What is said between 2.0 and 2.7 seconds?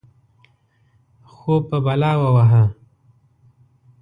ووهه.